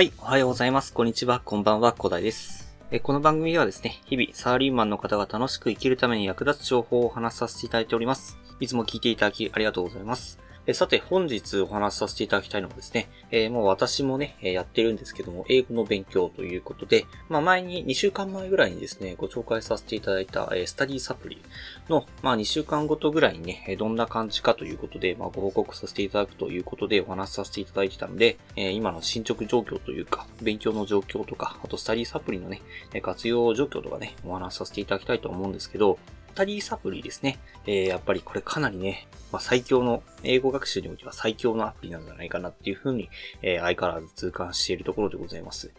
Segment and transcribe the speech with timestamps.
[0.00, 0.94] はい、おはようございます。
[0.94, 2.74] こんにちは、こんばんは、古代です。
[2.90, 8.38] えこの番組ではですね、日々サラリーマンの方が楽しく生きるために役立つ情報を話させていただいております。
[8.60, 10.38] いつも聞いていただきありがとうございます。
[10.66, 21.40] えさて、本日お話しさせていただきたいのはですね、えーもう私もね、やってるんですけども、英語の勉強ということで、まあ前に2週間前ぐらいにですね、ご紹介させていただいた、えスタディサプリ
[21.88, 32.60] の、まあ2週間ごとぐらいにね、どんな感じかということで、まあご報告させていただくということでお話しさせていただいてたので、え今の進捗状況というか、勉強の状況とか、あとスタディサプリのね、
[33.00, 35.98] 活用状況とかね、お話しさせていただきたいと思うんですけど、
[36.34, 37.38] タディサプリですね。
[37.66, 43.08] えーやっぱりこれかなりね、まあ、最強の、英語学習においては最強のアプリなんじゃないかなっていうふうに、
[43.42, 45.72] えー相変わらず痛感しているところでございます。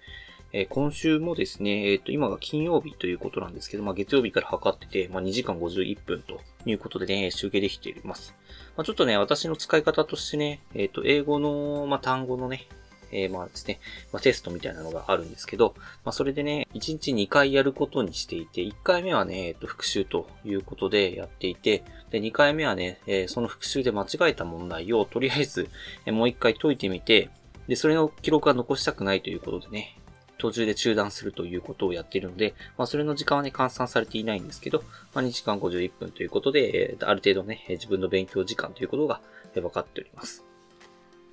[0.54, 8.36] えー今週もですね、えっ、と、今が金曜日ということなんですけど、まあ、月曜日から測ってて、まあ、2時間51分ということでね、集計できています。
[8.76, 12.68] まあ、ちょっとね、私の使い方としてね、えっ、と、英語の、まあ、単語のね、
[13.12, 13.80] えーまあですね、
[14.12, 15.74] まあ、テストみたいなのがあるんですけど、
[16.04, 25.70] まあ、それでね、1日2回やることにしていて、1回目はね、えっと、復習ということでやっていて、で、2回目はね、えーその復習で間違えた問題をとりあえず、
[26.06, 27.30] えもう1回解いてみて、
[27.68, 29.96] で、それの記録は残したくないということでね、
[30.42, 39.22] 途中で中断するということをやっているので、まあ、それの時間はね、換算されていないんですけど、まあ、2時間51分ということで、ある程度ね、自分の勉強時間ということが
[39.54, 40.51] 分かっております。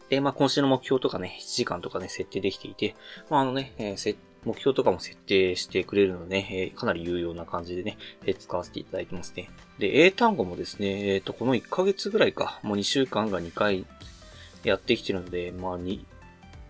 [0.08, 2.94] で、まあ、今週の目標とかね、7時間とかね、設定できていて、
[3.28, 9.50] まあ、あのね、えー目標とかも設定してくれるのでね、えーかなり有用な感じでね、えー使わせていただいてますね。
[9.78, 13.84] で、英単語もですね、えっ、と、この1ヶ月ぐらいか、もう2週間が2回
[14.64, 16.00] やってきてるので、まあ、2、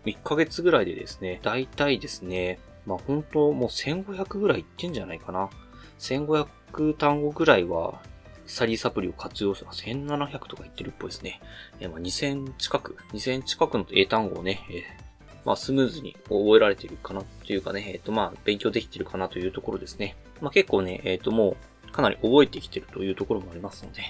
[0.07, 5.51] 1ヶ月ぐらいでですね、だいたいですね、まあ、本当もう1500ぐらいいってんじゃないかな。
[5.99, 8.01] 1500単語ぐらいは、
[8.49, 11.41] スタディサプリを活用した1700とか言ってるっぽいですね。
[11.81, 15.09] えーまあ、2000近く、2000近くの英単語をね、えー
[15.45, 20.17] まあ、スムーズに覚えられているかなというかね、えっ、と、まあ、勉強できてるかなというところですね。
[20.41, 24.03] まあ、結構ね、えっ、と、もう、かなり覚えてきてるというところもありますので、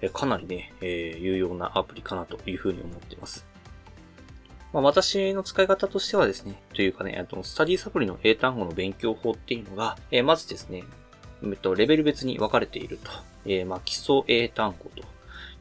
[0.00, 3.46] えかなりね、えー有用なアプリかなというふうに思っています。
[4.72, 10.84] まあ、私の使い方としてはですね、というかね、あと、スタディサプリの英単語の勉強法っていうのが、えーまずですね、
[11.42, 13.10] えっと、レベル別に分かれていると。
[13.46, 15.02] えーまあ、基礎英単語と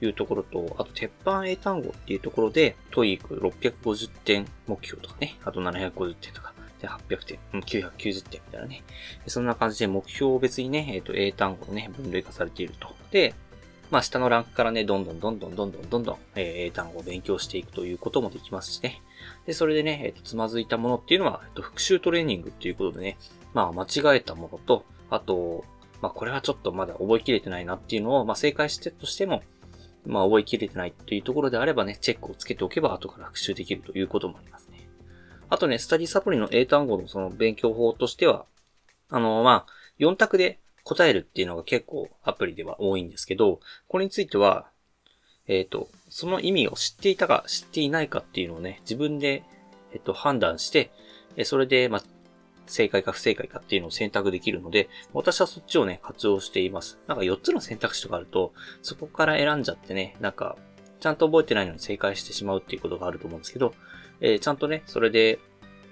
[0.06, 8.84] いうところと、あと、鉄板英単語っていうところで、 TOEIC 650点目標とかね、あと750点とか、で、800点、うん990点みたいなね。
[9.28, 12.96] そんな感じで目標別にね、えっ、と、英単語のね、分類化されていると。
[13.12, 13.34] で、
[13.90, 19.02] まあ、下のランクからね、どんどんどんどんどんどんどんどん、え英単語を勉強していくということもできますしね。
[19.46, 23.18] で、それでね、えっ、と、つまずいたものっていうのは、えっと、復習トレーニングっていうことでね、
[23.54, 25.64] まあ、間違えたものと、あと、
[26.02, 29.42] まあ、これはちょっとまだ覚えきれてないなっていうのを、まあ、正解してとしても、
[30.06, 34.88] まあ、覚えきれてないというところであればね、チェックをつけておけば後から復習できるということもありますね。
[35.50, 38.46] あとね、スタディサプリの英単語のその勉強法としては、
[39.10, 44.68] あの、まあ、4択で答えるっていうのが結構アプリでは多いんですけど、これについては、
[45.48, 49.44] えっ、と、その意味を知っていたか知っていないかっていうのをね、自分で、
[49.94, 50.92] えっ、と、判断して、
[51.44, 52.04] それで、まあ、
[52.68, 57.00] 正解か不正解かっていうのを選択できるので、私はそっちをね、活用しています。
[57.08, 60.58] なんか4つの選択肢とかあると、そこから選んじゃってね、なんか、
[61.00, 63.74] ちゃんと覚えてないのに正解してしまうっていうことがあると思うんですけど、
[64.20, 65.40] えーちゃんとね、それで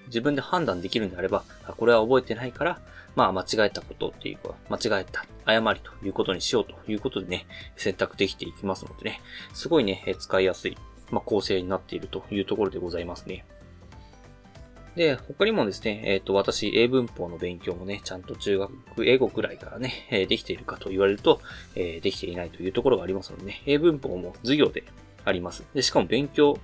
[0.06, 1.44] 自分で判断できるんであれば、
[1.76, 2.80] これは覚えてないから、
[3.14, 9.20] まあ間違えたことっていうか、間違えた、誤りということにしようということでね、選択できていきますのでね、
[9.54, 10.76] すごいね、使いやすい、
[11.10, 13.44] まあ構成になっているというところでございますね。
[14.96, 21.40] で、他にもですね、えっ、と、私、英文法の勉強もね、ちゃんと中学英語くらいからね、えーできているかと言われると、
[21.74, 24.84] えーできていないというところがありますのでね、英文法も授業で
[25.26, 25.64] あります。
[25.74, 26.58] で、しかも勉強、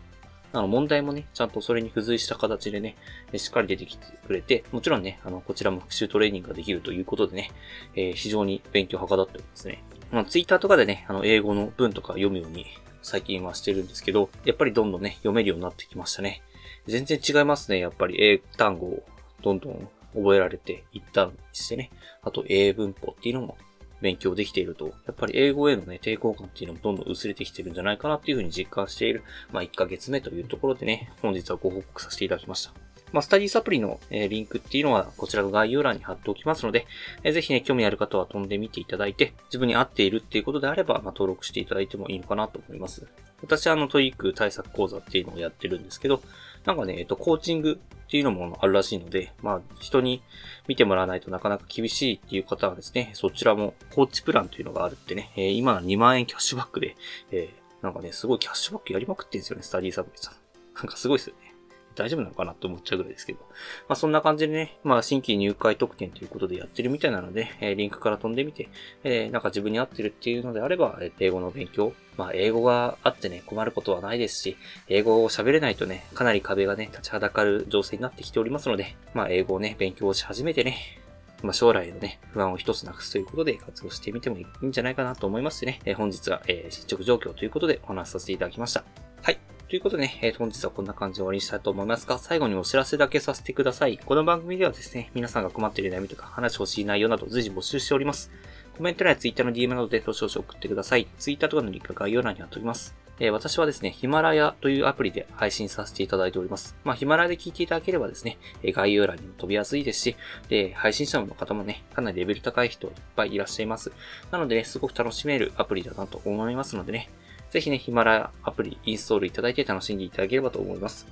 [0.54, 2.96] あの、問題もね、ちゃんとそれに付随した形でね、
[3.36, 7.50] しっかり出てきてくれて、もちろんね、あの、こちらも復習トレーニングができるということでね、
[7.94, 9.82] えー非常に勉強はかどっておりますね。
[10.10, 12.66] まあ、ツイッターとかでね、あの、英語の文とか読むように
[13.02, 16.42] 最近はしてるんですけど、やっぱりどんどんね、読めるようになってきましたね。
[16.86, 17.78] 全然違いますね。
[17.78, 19.02] やっぱり英単語を
[19.42, 21.90] どんどん覚えられていったりしてね。
[22.22, 23.56] あと英文法っていうのも
[24.00, 32.91] 勉強できていると、やっぱり英語へのね、抵抗感っていうのもどんどん薄れてきてるんじゃないかなっていうふうに実感している、まあ1ヶ月目というところでね、本日はご報告させていただきました。
[33.12, 36.86] まあ、スタディサプリの、えリンクっていうのはこちらの概要欄に貼っておきますので、
[37.22, 43.06] えーぜひね、興味ある方は飛んでみていただいて、自分に合っているっていうことであれば、まあ、登録していただいてもいいのかなと思います。
[43.42, 46.22] 私はあの、 TOEIC 対策講座っていうのをやってるんですけど、
[46.64, 50.22] なんかね、えっと、コーチングっていうのもあるらしいので、まあ、人に
[50.68, 56.96] 見てもらわないとなかなか厳しいっていう方はですね、そちらもコーチプランというのがあるってね、えー今2万円キャッシュバックで、
[57.30, 60.34] えーなんかね、すごいキャッシュバックやりまくってんですよね、スタディサプリさん。
[60.76, 61.51] なんかすごいですよね。
[61.94, 63.40] 大丈夫なのかなと思っちゃうぐらいですけど。
[63.88, 68.68] まあそんな感じでね、まあ新規入会特典ということでやってるみたいなので、えー、リンクから飛んでみて、
[69.04, 74.56] えー、なんか自分に合ってるっていうのであれば、英語の勉強、まあ英語があってね、困ることはないですし、
[74.88, 81.02] 英語を喋れないとね、かなり壁がね、立ちはだかる情勢になってきておりますので、まあ英語をね、勉強し始めてね、
[81.42, 88.84] まあ、将来のね、不安を一つなくすということで活用してみてもいいんじゃないかなと思いますしね、えー、本日は、えー、進捗状況ということでお話しさせていただきました。
[89.22, 89.51] はい。
[89.72, 93.96] ということでね、えー、本日はこんな感じで終わりにしたいと思いますが、最後にお知らせだけさせてください。
[93.96, 98.30] この番組ではですね、皆さんが困っている悩みとか話してほしい内容など随時募集しております。
[98.76, 101.06] コメント欄や Twitter の DM などで投資を送ってください。
[101.18, 102.94] Twitter とかのリンクが概要欄に貼っております。
[103.18, 106.76] えー、私はですね、ヒマラヤというアプリで配信させていただいております。
[106.84, 110.16] まあ、ヒマラヤで聞いていただければですね、え概要欄にも飛びやすいですし、
[110.50, 113.90] で、配信者の方もね、かなりレベル高い人いっぱいいらっしゃいます。
[114.30, 117.08] なのでね、すごく楽しめるアプリだなと思いますのでね、
[117.52, 121.06] ぜひね、ヒマラヤアプリインストールいただいて楽しんでいただければと思います。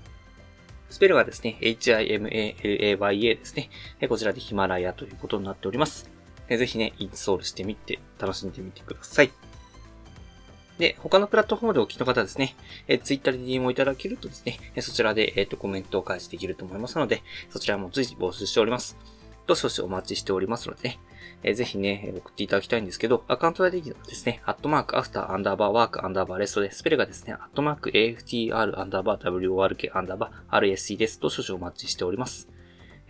[0.88, 3.68] スペルがですね、HIMALAYA ですね。
[4.08, 6.10] こちらでヒマラヤということになっております。
[6.48, 9.30] ぜひね、インストールしてみて、楽しんでみてください。
[10.78, 12.56] で、他のプラットフォームでお聞きの方ですね、
[12.88, 18.96] えー、Twitter で DM をいただけるとですね、えそちらで、えっ、と、コメントを開示できると思いますので、そちらも随時募集しております。
[19.46, 20.98] どしどしお待ちしておりますのでね、
[21.42, 31.20] えー、ぜひね、送っていただきたいんですけど、アカウントができるのはですね、アットマーク、アフター、アンダーバー、ワーク、アンダーバー、レストで、スペルがですね、アットマーク、AFTR、アンダーバー、WORK、アンダーバー、RSC です。
[31.20, 32.48] どしどしお待ちしております。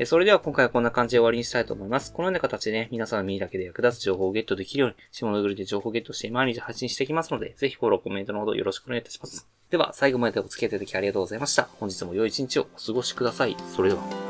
[0.01, 2.11] えそれでは今回はこんな感じで終わりにしたいと思います。
[2.15, 9.47] このような形でね、皆さんの耳だけで役立つ情報をゲットできるように、下のグルで情報をゲットして毎日発信していきますので、ぜひフォロー、コメントのほどよろしくお願いいたします。
[9.69, 11.69] では、最後までお付き合いいただきありがとうございました。
[11.79, 13.55] 本日も良い一日をお過ごしください。
[13.77, 14.30] それでは。